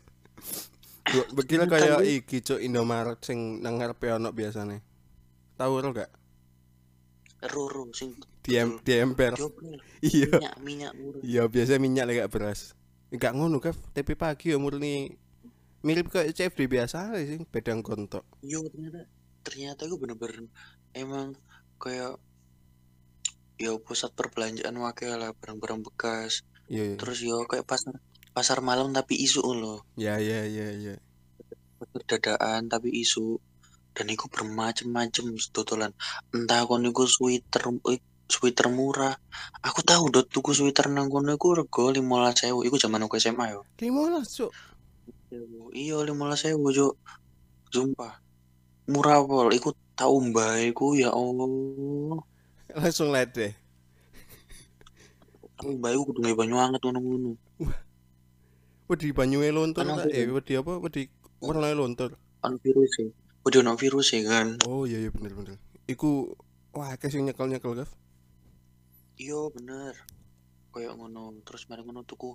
Gua 1.10 1.24
bekira 1.34 1.66
Bentar, 1.66 1.82
kaya 1.82 1.94
Wi. 1.98 2.22
iki, 2.22 2.44
Cuk, 2.46 2.62
Indomaret 2.62 3.18
sing 3.26 3.58
nang 3.58 3.82
ngarepe 3.82 4.12
ono 4.14 4.30
biasane. 4.30 4.84
Tahu 5.58 5.72
ro 5.82 5.90
gak? 5.90 6.10
Roro 7.50 7.88
sing 7.90 8.14
Di 8.40 8.56
em 8.56 8.78
di 8.80 8.92
emper. 8.96 9.34
Iya. 10.00 10.38
minyak 10.38 10.56
minyak. 10.62 10.92
Iya, 11.26 11.42
biasa 11.50 11.76
minyak 11.82 12.04
lek 12.06 12.16
gak 12.24 12.32
beras. 12.32 12.78
Enggak 13.10 13.34
ngono, 13.34 13.58
Kaf. 13.58 13.76
TP 13.92 14.14
pagi 14.14 14.54
ya 14.54 14.58
murni 14.60 15.10
mirip 15.80 16.12
kayak 16.12 16.36
CFD 16.36 16.68
biasa 16.68 17.16
sih, 17.18 17.40
bedang 17.48 17.80
kontok. 17.80 18.24
Yo 18.44 18.60
ternyata 18.68 19.08
ternyata 19.40 19.88
itu 19.88 19.96
bener-bener 19.96 20.48
emang 20.94 21.36
kayak 21.80 22.20
ya 23.60 23.76
pusat 23.76 24.08
perbelanjaan 24.16 24.72
wakil 24.80 25.20
lah 25.20 25.36
barang-barang 25.36 25.84
bekas. 25.84 26.48
Iya, 26.72 26.94
iya. 26.94 26.96
Terus 26.96 27.18
yo 27.20 27.44
kayak 27.44 27.68
pasar 27.68 27.92
pasar 28.32 28.58
malam 28.64 28.96
tapi 28.96 29.20
isu 29.20 29.44
loh. 29.52 29.84
Ya, 30.00 30.16
ya, 30.16 30.48
ya, 30.48 30.72
ya. 30.72 30.96
Pasar 31.76 32.00
dadaan 32.08 32.72
tapi 32.72 32.88
isu. 33.04 33.36
Dan 33.92 34.06
iku 34.08 34.32
bermacam-macam 34.32 35.36
dodolan. 35.52 35.92
Entah 36.32 36.64
kon 36.64 36.88
iku 36.88 37.04
sweater 37.04 37.68
eh, 37.92 38.00
sweater 38.30 38.72
murah. 38.72 39.12
Aku 39.60 39.84
tahu 39.84 40.08
dot 40.08 40.32
tuku 40.32 40.56
sweater 40.56 40.88
nang 40.88 41.12
kono 41.12 41.36
iku 41.36 41.58
rego 41.58 41.92
15.000. 41.92 42.64
Iku 42.64 42.76
zaman 42.80 43.04
aku 43.04 43.20
SMA 43.20 43.52
yo. 43.52 43.60
15, 43.76 44.24
Cuk. 44.24 44.50
Iya 45.74 46.00
15.000 46.06 46.56
Cuk. 46.56 46.94
Sumpah. 47.68 48.29
Murah 48.92 49.22
pol. 49.28 49.48
Iku 49.54 49.70
tau 49.98 50.16
mbae 50.18 50.74
iku 50.74 50.86
ya 50.98 51.10
Allah. 51.14 51.48
Langsung 52.74 53.08
lihat 53.14 53.30
deh. 53.38 53.52
Tau 55.58 55.70
mbae 55.78 55.92
iku 55.94 56.02
kudu 56.10 56.20
banyu 56.38 56.56
anget 56.58 56.80
ngono-ngono. 56.82 57.30
Wedi 58.90 59.08
Ana 59.78 59.94
tak? 59.94 60.06
apa 60.06 60.10
Eh, 60.10 60.26
ya? 60.26 60.34
wedi 60.34 60.52
apa? 60.58 60.72
Wedi 60.82 61.02
warnanya 61.38 61.78
lontur. 61.78 62.10
Ono 62.44 62.56
virus 62.64 62.92
e. 63.00 63.06
Udah 63.46 63.58
ono 63.62 63.72
virus 63.78 64.12
ya 64.12 64.20
kan. 64.26 64.48
Oh, 64.66 64.84
iya 64.88 64.98
iya 65.02 65.10
bener 65.14 65.32
bener. 65.38 65.56
Iku 65.86 66.34
wah 66.74 66.90
akeh 66.94 67.10
sing 67.10 67.22
nyekel-nyekel, 67.26 67.72
Kaf. 67.78 67.90
Iya 69.16 69.40
bener. 69.54 69.94
Kayak 70.74 70.94
ngono. 70.98 71.38
Terus 71.46 71.62
mari 71.70 71.82
ngono 71.86 72.02
tuku 72.02 72.34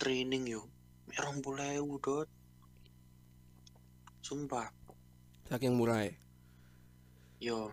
training 0.00 0.44
yo. 0.54 0.62
20.000 1.08 2.04
dot. 2.04 2.28
Sumpah. 4.20 4.77
Saking 5.48 5.74
murah 5.74 6.04
ya. 6.04 6.12
Yo. 7.40 7.72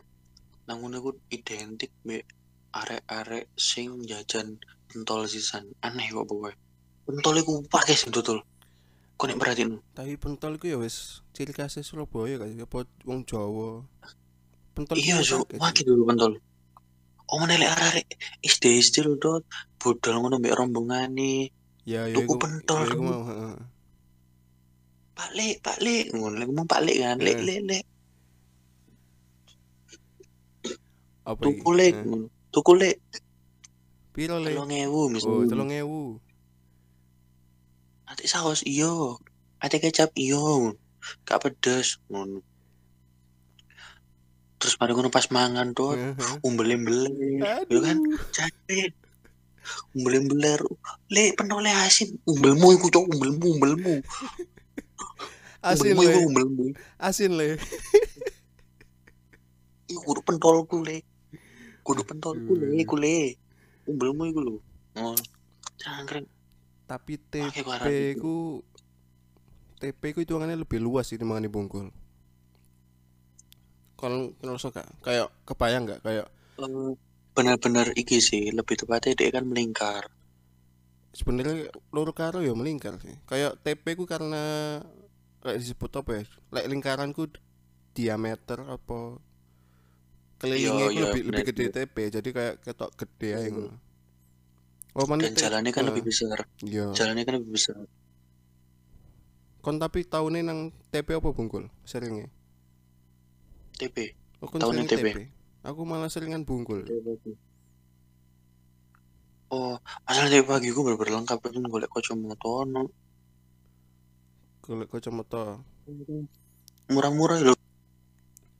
Nang 0.65 0.81
ngono 0.81 0.97
iku 1.03 1.11
identik 1.29 1.91
mbek 2.07 2.23
arek-arek 2.71 3.51
sing 3.59 4.01
jajan 4.07 4.57
pentol 4.87 5.27
sisan. 5.27 5.67
Aneh 5.83 6.07
kok 6.09 6.25
pokoknya. 6.25 6.55
Pentol 7.05 7.35
iku 7.43 7.53
pakai 7.67 7.93
sing 7.99 8.15
total. 8.15 8.41
Kok 9.15 9.25
nek 9.31 9.39
perhatiin 9.39 9.79
Tapi 9.95 10.15
pentol 10.19 10.55
iku 10.59 10.65
ya 10.71 10.77
wis 10.79 11.21
ciri 11.35 11.51
khasnya 11.55 11.83
Surabaya 11.83 12.39
kan 12.41 12.51
apa 12.51 12.87
wong 13.07 13.27
Jawa. 13.27 13.83
Pentol 14.75 14.95
Iya, 14.99 15.23
Cuk. 15.23 15.47
akeh, 15.47 15.59
Wah, 15.59 15.71
dulu 15.71 16.03
pentol. 16.03 16.33
Oh, 17.31 17.39
mana 17.39 17.55
lek 17.55 17.71
arek 17.73 18.07
SD 18.43 18.63
SD 18.83 18.95
lho, 19.07 19.15
Dot. 19.15 19.43
Budal 19.79 20.19
ngono 20.19 20.35
mbek 20.39 20.55
rombongane. 20.55 21.51
Ya 21.87 22.07
ya 22.11 22.15
Tuku 22.17 22.35
pentol, 22.35 22.83
ya 22.83 22.87
iku 22.91 22.99
Cuk. 22.99 23.07
mau, 23.07 23.23
heeh. 23.29 23.55
Pak 25.15 25.24
Lek, 25.35 25.59
Pak 25.59 25.77
Lek. 25.83 26.15
Ngono 26.15 26.39
lek 26.39 26.47
ngomong 26.47 26.67
Pak 26.67 26.81
Lek 26.87 26.97
kan. 27.03 27.17
Lek, 27.19 27.39
lek, 27.43 27.59
lek. 27.67 27.83
Apa? 31.27 31.41
Tuku 31.43 31.69
lek. 31.75 31.93
Tuku 32.53 32.71
lek. 32.79 32.95
Piro 34.15 34.39
le? 34.39 34.55
3000 34.55 34.87
Oh, 34.87 35.11
misalnya. 35.11 35.83
3000. 35.83 36.23
Ate 38.07 38.23
saus 38.31 38.63
iyo. 38.63 39.19
Ate 39.59 39.83
kecap 39.83 40.15
iyo. 40.15 40.77
Gak 41.27 41.43
pedes 41.43 41.99
ngono. 42.07 42.39
Terus 44.55 44.79
mari 44.79 44.95
ngono 44.95 45.11
pas 45.11 45.27
mangan, 45.35 45.75
Dot. 45.75 45.99
Heeh. 45.99 46.39
Umbel-umbel. 46.47 47.11
Yo 47.67 47.83
kan. 47.83 47.99
Jadi 48.31 48.87
umbel-umbel. 49.97 50.63
Lek 51.11 51.35
pentole 51.35 51.75
asin. 51.75 52.15
Umbelmu 52.23 52.71
iku 52.77 52.87
cok 52.87 53.05
umbelmu, 53.11 53.45
umbelmu. 53.59 53.95
Asin 55.65 55.97
Umbelmu 55.97 56.05
iku 56.05 56.29
le. 56.29 56.71
Asin 57.01 57.31
le. 57.33 57.57
Iku 59.89 60.01
kudu 60.05 60.21
pentolku 60.21 60.85
le. 60.85 61.01
Kudu 61.81 62.05
pentolku 62.05 62.53
le, 62.53 62.65
Aduh. 62.69 62.81
iku 62.85 62.95
le. 63.01 63.33
Umbelmu 63.89 64.29
iku 64.29 64.39
lho. 64.45 64.55
Oh. 65.01 65.17
Tapi 66.85 67.17
TP 67.17 68.13
ku 68.21 68.61
TP 69.81 70.01
ku 70.13 70.21
hitungannya 70.21 70.61
lebih 70.61 70.77
luas 70.77 71.09
sih 71.09 71.17
dibanding 71.17 71.49
Bungkul. 71.49 71.89
Kalau 73.97 74.37
ngerasa 74.37 74.69
gak 74.69 74.89
kayak 75.01 75.33
kebayang 75.49 75.89
gak 75.89 76.01
kayak 76.05 76.29
benar-benar 77.35 77.89
iki 77.97 78.21
sih 78.21 78.53
lebih 78.53 78.79
tepatnya 78.79 79.17
dia 79.17 79.29
kan 79.33 79.43
melingkar 79.43 80.07
sebenarnya 81.15 81.71
loro 81.95 82.11
karo 82.11 82.43
ya 82.43 82.51
melingkar 82.51 82.99
sih. 82.99 83.15
Kayak 83.25 83.57
TP 83.63 83.95
ku 83.95 84.03
karena 84.03 84.83
kayak 85.45 85.61
disebut 85.61 85.91
apa 85.93 86.11
ya? 86.17 86.23
Lek 86.51 86.65
lingkaranku 86.67 87.23
diameter 87.93 88.59
apa 88.65 89.21
kelilingnya 90.35 90.67
Iya, 90.67 90.89
ku 90.89 90.91
iya, 90.91 91.03
lebih 91.07 91.21
lebih 91.31 91.43
gede 91.47 91.65
TP 91.71 91.95
jadi 92.11 92.29
kayak 92.33 92.55
ketok 92.59 92.91
gede 92.97 93.29
aja 93.31 93.47
ngono. 93.53 93.77
Oh, 94.95 95.03
dan 95.07 95.31
jalannya 95.31 95.71
kan 95.71 95.83
lebih 95.87 96.03
besar 96.03 96.39
Iya. 96.59 96.91
jalannya 96.91 97.23
kan 97.23 97.35
lebih 97.39 97.51
besar 97.53 97.75
Kon 99.59 99.75
tapi 99.75 100.05
tahunnya 100.05 100.45
nang 100.45 100.59
TP 100.89 101.17
apa 101.17 101.33
bungkul? 101.33 101.65
Seringnya? 101.83 102.29
TP 103.75 104.13
Oh, 104.43 104.47
kon 104.51 104.59
Tahunnya 104.61 104.85
TP. 104.85 105.05
TP. 105.09 105.17
Aku 105.63 105.81
malah 105.87 106.11
seringan 106.11 106.45
bungkul. 106.45 106.85
oh 109.49 109.77
masalah 110.03 110.29
dari 110.29 110.43
pagi 110.43 110.67
gue 110.73 110.83
bener-bener 110.83 111.21
lengkap 111.21 111.37
kan 111.39 111.63
golek 111.65 111.89
kacamata 111.89 112.43
ono 112.43 112.83
Golek 114.65 114.89
kacamata. 114.89 115.61
murah-murah 116.85 117.41
loh 117.41 117.57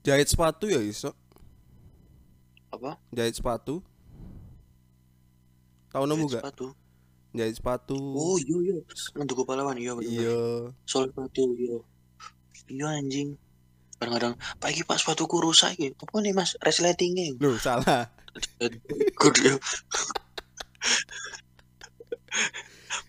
Jahit 0.02 0.26
sepatu 0.26 0.66
ya 0.66 0.78
iso. 0.78 1.10
apa 2.70 2.98
Jahit 3.10 3.34
sepatu. 3.34 3.82
Tahu 5.90 6.04
nemu 6.04 6.26
gak? 6.28 6.42
sepatu 6.42 6.66
Jahit 7.32 7.54
sepatu. 7.54 7.98
oh 7.98 8.38
iya 8.38 8.56
iya 8.64 8.76
nang 9.14 9.26
tuku 9.26 9.42
pahlawan 9.42 9.74
iya 9.76 9.92
Iya. 9.98 10.70
soal 10.84 11.10
sepatu 11.10 11.42
iya 11.54 11.78
iya 12.66 12.86
anjing 12.94 13.34
kadang-kadang 13.96 14.34
pagi 14.56 14.82
pak 14.82 14.96
sepatuku 14.96 15.40
rusak 15.40 15.74
gitu 15.74 15.96
apa 15.96 16.16
nih 16.20 16.32
mas 16.32 16.54
resletingnya 16.60 17.34
Loh, 17.38 17.56
salah. 17.58 18.06
Ya. 18.60 19.54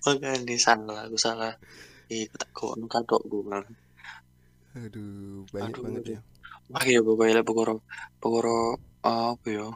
Makanya 0.06 0.56
salah, 0.58 1.04
aku 1.04 1.20
salah. 1.20 1.54
Eh, 2.08 2.28
tak 2.32 2.50
kok 2.56 2.80
nu 2.80 2.88
katok 2.88 3.22
gue. 3.28 3.44
Aduh, 4.78 5.44
banyak 5.52 5.76
Aduh, 5.76 5.84
banget 5.84 6.04
ya. 6.16 6.20
Wah 6.72 6.84
ya 6.84 7.00
pokoknya 7.00 7.40
lah 7.40 7.46
pokoro 7.48 7.74
pokoro 8.20 8.80
apa 9.04 9.48
ya? 9.48 9.68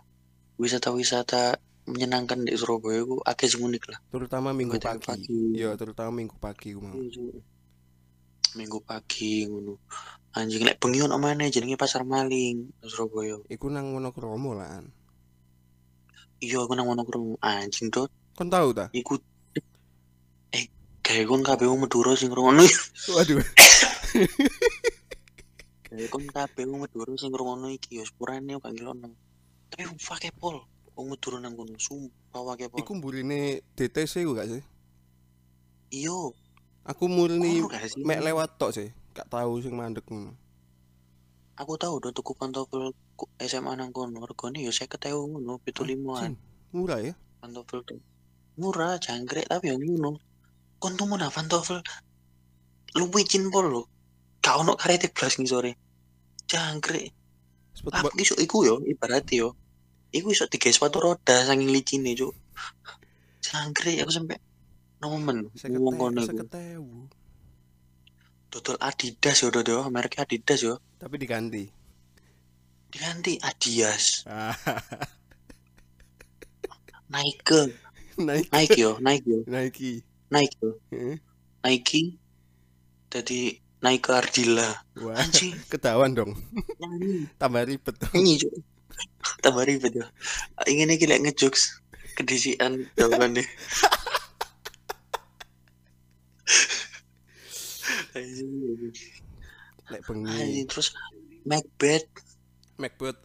Wisata-wisata 0.59 1.57
menyenangkan 1.89 2.45
di 2.45 2.53
Surabaya 2.53 3.01
ku 3.03 3.19
akeh 3.25 3.50
sing 3.50 3.65
unik 3.65 3.83
lah. 3.89 4.00
Terutama 4.13 4.53
minggu 4.53 4.77
pagi. 4.77 5.01
pagi. 5.01 5.39
Iya, 5.57 5.73
terutama 5.75 6.11
minggu 6.13 6.35
pagi 6.38 6.77
ku 6.77 6.79
mau. 6.85 6.95
Iya. 6.95 7.41
Minggu 8.55 8.79
pagi 8.83 9.47
ngono. 9.47 9.79
Anjing 10.31 10.63
lek 10.63 10.79
bengi 10.79 11.03
ono 11.03 11.19
maneh 11.19 11.51
jenenge 11.51 11.75
Pasar 11.75 12.07
Maling 12.07 12.71
Surabaya. 12.85 13.41
Iku 13.51 13.67
nang 13.67 13.91
Wonokromo 13.91 14.55
lah. 14.55 14.79
Iya 16.41 16.63
aku 16.63 16.73
nang 16.77 16.88
ngono 16.88 17.03
krungu 17.03 17.35
anjing 17.41 17.91
dot. 17.91 18.09
Kon 18.38 18.47
tahu 18.47 18.71
ta? 18.71 18.88
Iku 18.95 19.19
kayak 21.11 21.27
kon 21.27 21.43
kabeh 21.43 21.67
wong 21.67 21.83
Madura 21.83 22.15
sing 22.15 22.31
ngrungokno 22.31 22.63
Waduh. 23.11 23.43
Kayak 25.83 26.09
kon 26.15 26.25
kabeh 26.31 26.63
wong 26.63 26.87
Madura 26.87 27.11
sing 27.19 27.35
ngrungokno 27.35 27.67
iki 27.75 27.99
ya 27.99 28.03
sepurane 28.07 28.55
gak 28.55 28.71
ngelono. 28.71 29.11
Tapi 29.67 29.83
wake 29.91 30.31
pol. 30.39 30.63
Wong 30.95 31.11
Madura 31.11 31.43
nang 31.43 31.59
kono 31.59 31.75
sumpah 31.75 32.41
wake 32.47 32.71
pol. 32.71 32.79
Iku 32.79 32.91
mburine 32.95 33.59
DTC 33.75 34.23
ku 34.23 34.31
gak 34.31 34.47
sih? 34.47 34.63
Iya, 35.91 36.31
Aku 36.87 37.05
murni 37.11 37.61
mek 38.07 38.23
lewat 38.23 38.55
tok 38.55 38.71
sih. 38.71 38.89
Gak 39.11 39.27
tahu 39.27 39.59
sing 39.59 39.75
mandek 39.75 40.07
ngono. 40.07 40.31
Aku 41.59 41.75
tahu 41.75 41.99
do 41.99 42.09
tuku 42.15 42.31
pantofel 42.39 42.95
SMA 43.43 43.75
nang 43.75 43.91
kono 43.91 44.23
regane 44.23 44.63
ya 44.65 44.71
50.000 44.71 45.13
ngono, 45.13 45.59
75-an 45.61 46.33
Anjing, 46.33 46.39
Murah 46.74 47.00
ya? 47.03 47.13
pantofel 47.43 47.83
tuh. 47.85 48.00
Murah 48.57 48.95
jangkrik 48.97 49.45
tapi 49.51 49.69
yang 49.69 49.83
ngono. 49.83 50.30
Kon 50.81 50.98
tuh 50.98 51.05
mana 51.05 51.29
pantofel 51.29 51.79
lu 52.98 53.05
wicin 53.13 53.53
pol 53.53 53.70
lo. 53.70 53.81
Gak 54.41 54.57
ono 54.57 54.74
karete 54.74 55.13
blas 55.13 55.37
ngisore. 55.37 55.77
Jangkrik. 56.50 57.13
Ba- 57.85 58.17
iso 58.17 58.33
iku 58.41 58.65
yo 58.65 58.75
ibarat 58.81 59.29
yo. 59.31 59.53
Iku 60.09 60.33
iso 60.33 60.50
tiga 60.50 60.74
sepatu 60.74 60.98
roda 61.00 61.46
saking 61.46 61.70
licine, 61.72 62.17
Cuk. 62.17 62.33
Jangkrik 63.46 64.01
aku 64.01 64.11
sampe 64.11 64.35
nomen 65.01 65.48
wong 65.77 66.17
iku. 66.17 66.25
seket 66.25 66.51
ewu. 66.75 67.07
Dodol 68.51 68.75
Adidas 68.83 69.39
yo 69.39 69.48
Dodo, 69.53 69.87
merek 69.94 70.20
Adidas 70.20 70.59
yo. 70.59 70.81
Tapi 71.00 71.15
diganti. 71.15 71.63
Diganti 72.91 73.39
Adidas, 73.39 74.27
Nike, 77.11 77.61
Nike. 78.20 78.50
Nike 78.51 78.79
yo, 78.79 78.91
Nike 79.00 79.27
yo, 79.31 79.39
Nike. 79.48 80.03
Nike. 80.31 80.67
Heeh. 80.91 81.15
Nike 81.61 82.01
jadi 83.11 83.39
Nike 83.83 84.09
Ardila. 84.09 84.70
Wah, 85.03 85.20
Anjing, 85.20 85.51
ketahuan 85.72 86.15
dong. 86.15 86.31
nyanyi, 86.79 87.27
Tambah 87.35 87.67
ribet 87.67 87.96
dong. 88.00 88.13
nyanyi. 88.15 88.35
Tambah 89.44 89.63
ribet 89.67 89.94
yo. 89.94 90.05
Ingin 90.65 90.89
lek 90.89 91.22
ngejokes 91.22 91.81
kedisian 92.15 92.87
jawabannya. 92.96 93.44
Lek 99.91 100.01
bengi. 100.07 100.31
Anjing, 100.31 100.65
terus 100.70 100.96
Macbeth 101.44 102.07
Macbeth. 102.77 103.20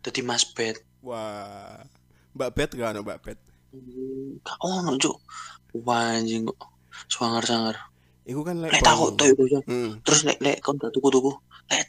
jadi 0.00 0.20
Mas 0.24 0.44
Bet. 0.56 0.80
Wah. 1.04 1.84
Mbak 2.32 2.50
Bet 2.56 2.70
gak 2.72 2.94
ada 2.96 3.00
Mbak 3.04 3.20
Bet. 3.20 3.38
Gak 4.42 4.58
ono 4.60 4.98
cuk. 4.98 5.16
Wah 5.86 6.18
anjing 6.18 6.46
kok. 6.46 6.58
Sangar-sangar. 7.06 7.76
Iku 8.26 8.42
kan 8.42 8.58
lek 8.62 8.74
takut 8.82 9.14
tok 9.14 9.28
iku. 9.34 9.62
Hmm. 9.66 10.02
Terus 10.02 10.26
lek 10.26 10.38
lek 10.42 10.58
kon 10.62 10.76
gak 10.78 10.90
tuku-tuku. 10.90 11.30
Lek 11.70 11.86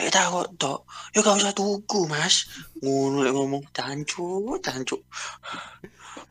lek 0.00 0.10
takut 0.12 0.48
tok. 0.56 0.88
Ya 1.12 1.20
gak 1.20 1.38
usah 1.40 1.52
tuku, 1.52 2.08
Mas. 2.08 2.48
Ngono 2.80 3.24
lek 3.24 3.34
ngomong 3.36 3.64
cancuk. 3.72 5.02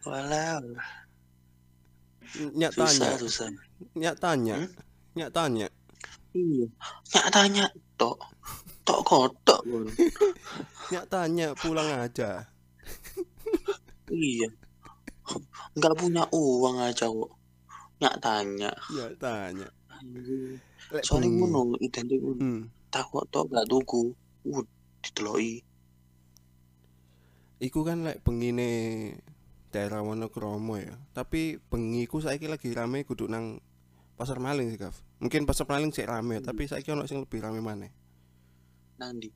Walah, 0.08 0.62
walah. 0.62 0.90
Nyak 2.38 2.76
tanya, 2.76 3.16
susah 3.16 3.48
susah. 3.48 3.50
nyak 3.96 4.16
tanya, 4.20 4.56
Hmm? 4.60 4.70
nyak 5.16 5.32
tanya. 5.32 5.68
Iya. 6.36 6.68
Nyak 7.16 7.28
tanya 7.32 7.66
tok. 7.96 8.20
Tok 8.84 9.02
kotok. 9.04 9.62
Nyak 10.92 11.06
tanya 11.12 11.52
pulang 11.60 11.88
aja. 11.92 12.48
Iya. 14.08 14.48
Enggak 15.76 15.94
punya 16.00 16.24
uang 16.32 16.78
aja 16.84 17.06
kok. 17.08 17.32
Nyak 18.00 18.16
tanya. 18.22 18.72
Nyak 18.94 19.12
tanya. 19.20 19.68
Soalnya 21.04 21.30
bengi. 21.30 21.40
ngono 21.42 21.76
identik. 21.82 22.20
Hmm. 22.22 22.72
Takut 22.94 23.28
tok 23.30 23.52
gak 23.52 23.68
tuku. 23.68 24.14
Uh, 24.48 24.64
diteloki. 25.04 25.62
Iku 27.58 27.82
kan 27.82 28.06
lek 28.06 28.22
bengine 28.22 28.70
daerah 29.74 30.06
Wonokromo 30.06 30.78
ya. 30.78 30.96
Tapi 31.12 31.58
bengiku 31.58 32.22
saiki 32.22 32.48
lagi 32.48 32.72
rame 32.72 33.04
kudu 33.04 33.28
nang 33.28 33.60
Pasar 34.18 34.42
Maling 34.42 34.74
sih, 34.74 34.82
Kaf. 34.82 34.98
Mungkin 35.22 35.46
Pasar 35.46 35.70
Maling 35.70 35.94
sih 35.94 36.02
rame, 36.02 36.42
tapi 36.42 36.66
saiki 36.66 36.90
ono 36.90 37.06
sing 37.06 37.22
lebih 37.22 37.38
rame 37.38 37.62
maneh. 37.62 37.94
Nang 38.98 39.22
ndi? 39.22 39.30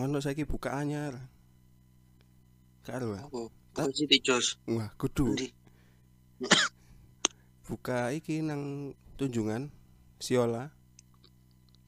Ono 0.00 0.16
saiki 0.24 0.48
buka 0.48 0.72
anyar. 0.72 1.28
Karo. 2.88 3.12
Apa? 3.20 3.52
City 3.94 4.18
Jos. 4.18 4.58
Wah, 4.66 4.90
kudu 4.98 5.34
buka 7.68 8.10
iki 8.14 8.40
nang 8.40 8.94
Tunjungan 9.18 9.68
Siola. 10.18 10.70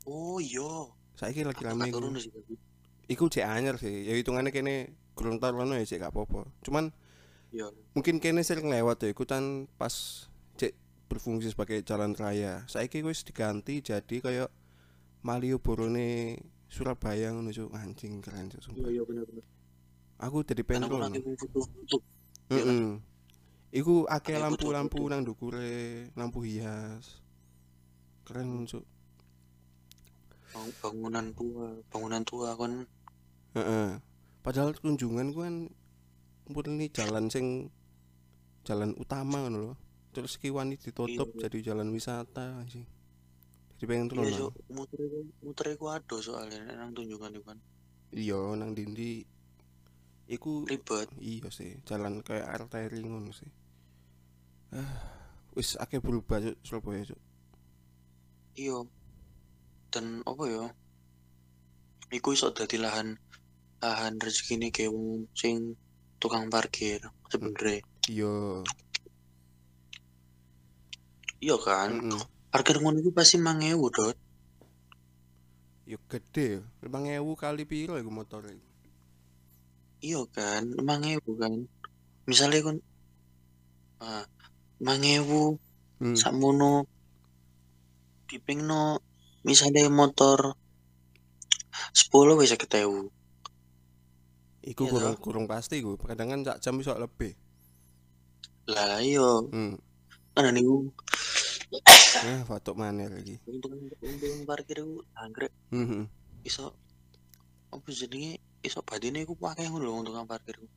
Oh 0.06 0.38
iya. 0.42 0.90
Saiki 1.14 1.46
lagi 1.46 1.62
rame 1.62 1.90
iku. 1.90 2.02
Iku 3.10 3.24
cek 3.30 3.46
anyar 3.46 3.78
sih. 3.78 4.06
Ya 4.06 4.14
hitungannya 4.18 4.50
kene 4.54 4.94
Grontar 5.14 5.54
lono 5.54 5.74
ya 5.74 5.86
cek 5.86 6.00
gak 6.02 6.12
apa-apa. 6.14 6.46
Cuman 6.62 6.90
Iya. 7.50 7.66
mungkin 7.98 8.22
kene 8.22 8.46
sering 8.46 8.70
lewat 8.70 9.02
ya 9.02 9.10
ikutan 9.10 9.66
pas 9.74 10.26
cek 10.54 10.70
berfungsi 11.10 11.50
sebagai 11.50 11.82
jalan 11.82 12.14
raya. 12.14 12.62
Saiki 12.70 13.02
wis 13.02 13.26
diganti 13.26 13.82
jadi 13.82 14.16
kayak 14.22 14.50
Malioboro-ne 15.26 16.38
Surabaya 16.70 17.34
ngono 17.34 17.50
cuk 17.50 17.74
anjing 17.74 18.22
keren 18.22 18.48
cuk 18.48 18.62
Iya 18.78 18.88
iya 18.94 19.02
benar 19.02 19.26
benar. 19.26 19.42
Aku 20.20 20.44
jadi 20.44 20.60
pengen 20.60 20.86
aku 20.86 20.96
lagi 21.00 21.18
ngono. 21.18 21.32
foto 21.36 21.58
foto. 21.64 21.96
Heeh. 22.52 23.00
Iku 23.70 24.04
akeh 24.04 24.36
lampu-lampu 24.36 25.00
nang 25.06 25.22
ndukure, 25.24 26.10
lampu 26.12 26.42
hias. 26.44 27.22
Keren 28.26 28.66
cuk. 28.66 28.84
Bang- 30.50 30.74
Bangunan 30.82 31.26
tua, 31.32 31.66
bangunan 31.88 32.22
tua 32.26 32.52
kan. 32.58 32.84
Heeh. 33.54 33.88
Padahal 34.42 34.74
kunjungan 34.74 35.30
ku 35.30 35.40
kan 35.40 35.56
ini 36.66 36.90
jalan 36.90 37.30
sing 37.30 37.70
jalan 38.66 38.92
utama 38.98 39.46
ngono 39.46 39.58
lho. 39.62 39.74
Terus 40.10 40.34
kiwani 40.36 40.74
ditutup 40.74 41.30
Iya. 41.32 41.46
jadi 41.46 41.72
jalan 41.72 41.94
wisata 41.94 42.58
anjing. 42.58 42.82
pengen 43.80 44.04
Iya, 44.04 44.12
turunan 44.12 44.32
Cuk. 44.36 44.52
Muter 44.74 45.00
muter 45.40 45.66
iku 45.72 45.86
ado 45.88 46.18
soalnya 46.20 46.60
nang 46.76 46.92
tunjungan 46.92 47.32
iku 47.32 47.44
kan. 47.48 47.58
iya 48.10 48.36
nang 48.58 48.74
dindi 48.74 49.22
iku 50.30 50.62
Ribet. 50.70 51.10
iya 51.18 51.50
sih 51.50 51.82
jalan 51.82 52.22
kayak 52.22 52.46
arteri 52.46 53.02
ngono 53.02 53.34
sih 53.34 53.50
ah 54.78 54.94
wis 55.58 55.74
akeh 55.74 55.98
berubah 55.98 56.38
Cuk, 56.38 56.56
Surabaya 56.62 57.02
Cuk. 57.10 57.18
Iya. 58.54 58.86
Dan 59.90 60.22
apa 60.22 60.42
ya? 60.46 60.66
Iku 62.14 62.34
iso 62.38 62.54
dadi 62.54 62.78
lahan 62.78 63.18
lahan 63.82 64.14
rezekine 64.22 64.70
ke 64.70 64.86
wong 64.86 65.26
sing 65.34 65.74
tukang 66.22 66.46
parkir 66.46 67.02
sebenarnya. 67.26 67.82
iya 68.06 68.62
Iya 71.40 71.56
kan? 71.58 71.90
heeh 71.98 72.22
Parkir 72.50 72.82
ngono 72.82 72.98
iku 72.98 73.10
pasti 73.14 73.38
5000, 73.38 73.90
Dot. 73.94 74.16
yo 75.90 75.98
gede 76.06 76.62
ya 76.62 76.62
5000 76.86 77.18
kali 77.34 77.62
piro 77.66 77.98
iku 77.98 78.10
motor 78.14 78.46
iku 78.46 78.69
Iya 80.00 80.22
kan? 80.32 80.74
5000 80.76 81.20
kan. 81.40 81.52
Misalnya 82.28 82.64
kon 82.64 82.78
ah 84.00 84.24
5000 84.80 85.60
hmm. 86.00 86.16
sakmono 86.16 86.88
dipingno 88.24 89.02
misalnya 89.44 89.92
motor 89.92 90.56
10 91.92 92.40
wis 92.40 92.52
50.000. 92.56 93.12
iku 94.60 94.82
Iya 94.84 94.92
kurang 94.92 95.16
kurang 95.20 95.44
pasti 95.48 95.80
iku 95.80 95.96
kadang 95.96 96.28
kan 96.32 96.40
sak 96.44 96.60
jam 96.60 96.76
iso 96.80 96.92
lebih 96.92 97.32
Lah 98.68 99.00
iya, 99.02 99.40
hmm. 99.50 99.74
kan 100.36 100.52
niku 100.52 100.92
nah 102.26 102.42
foto 102.42 102.74
mana 102.74 103.06
lagi 103.06 103.38
untung 103.46 103.78
untung 104.02 104.42
parkir 104.42 104.82
iku 104.82 105.06
anggrek 105.14 105.54
hmm. 105.70 106.10
iso 106.42 106.74
apa 107.70 107.86
jenenge 107.94 108.42
iso 108.60 108.80
badine 108.84 109.24
iku 109.24 109.34
akeh 109.40 109.66
ngono 109.68 109.84
lho 109.84 109.92
untuk 110.04 110.14
parkir 110.28 110.56
iku. 110.60 110.68
Lagi 110.68 110.76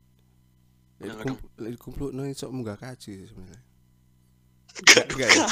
Kadang-kadang. 1.03 1.35
kumpul, 1.35 1.59
lagi 1.59 1.77
kumpul 1.77 2.09
no 2.15 2.23
iso 2.23 2.45
munggah 2.53 2.77
kaji 2.79 3.13
sebenarnya. 3.27 3.61
Enggak, 4.73 5.05
enggak 5.13 5.29
ya. 5.35 5.45